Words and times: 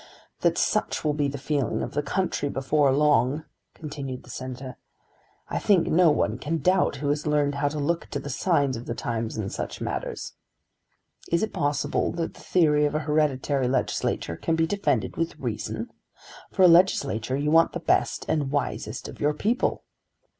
"That 0.39 0.57
such 0.57 1.03
will 1.03 1.13
be 1.13 1.27
the 1.27 1.37
feeling 1.37 1.83
of 1.83 1.93
the 1.93 2.01
country 2.01 2.49
before 2.49 2.91
long," 2.91 3.45
continued 3.75 4.23
the 4.23 4.31
Senator, 4.31 4.77
"I 5.47 5.59
think 5.59 5.85
no 5.85 6.09
one 6.09 6.39
can 6.39 6.57
doubt 6.57 6.95
who 6.95 7.09
has 7.09 7.27
learned 7.27 7.53
how 7.53 7.67
to 7.67 7.77
look 7.77 8.07
to 8.07 8.19
the 8.19 8.27
signs 8.31 8.75
of 8.75 8.87
the 8.87 8.95
times 8.95 9.37
in 9.37 9.51
such 9.51 9.79
matters. 9.79 10.33
Is 11.31 11.43
it 11.43 11.53
possible 11.53 12.11
that 12.13 12.33
the 12.33 12.39
theory 12.41 12.85
of 12.85 12.95
an 12.95 13.01
hereditary 13.01 13.67
legislature 13.67 14.37
can 14.37 14.55
be 14.55 14.65
defended 14.65 15.17
with 15.17 15.37
reason? 15.37 15.91
For 16.51 16.63
a 16.63 16.67
legislature 16.67 17.37
you 17.37 17.51
want 17.51 17.73
the 17.73 17.79
best 17.79 18.25
and 18.27 18.49
wisest 18.49 19.07
of 19.07 19.19
your 19.21 19.35
people." 19.35 19.83